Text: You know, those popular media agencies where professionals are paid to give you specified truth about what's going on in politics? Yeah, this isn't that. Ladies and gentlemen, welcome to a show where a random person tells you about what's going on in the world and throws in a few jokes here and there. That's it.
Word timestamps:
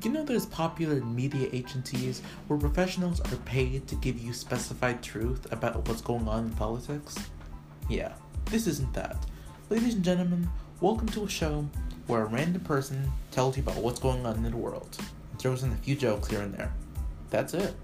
You 0.00 0.12
know, 0.12 0.22
those 0.22 0.46
popular 0.46 1.00
media 1.00 1.48
agencies 1.52 2.22
where 2.46 2.56
professionals 2.56 3.20
are 3.20 3.36
paid 3.38 3.88
to 3.88 3.96
give 3.96 4.20
you 4.20 4.32
specified 4.32 5.02
truth 5.02 5.50
about 5.50 5.88
what's 5.88 6.00
going 6.00 6.28
on 6.28 6.44
in 6.44 6.50
politics? 6.52 7.16
Yeah, 7.90 8.12
this 8.44 8.68
isn't 8.68 8.92
that. 8.94 9.26
Ladies 9.70 9.94
and 9.94 10.04
gentlemen, 10.04 10.48
welcome 10.80 11.08
to 11.08 11.24
a 11.24 11.28
show 11.28 11.68
where 12.06 12.22
a 12.22 12.26
random 12.26 12.62
person 12.62 13.10
tells 13.32 13.56
you 13.56 13.64
about 13.64 13.82
what's 13.82 13.98
going 13.98 14.24
on 14.24 14.36
in 14.36 14.44
the 14.44 14.56
world 14.56 14.96
and 15.32 15.40
throws 15.40 15.64
in 15.64 15.72
a 15.72 15.76
few 15.76 15.96
jokes 15.96 16.28
here 16.28 16.42
and 16.42 16.54
there. 16.54 16.72
That's 17.30 17.54
it. 17.54 17.74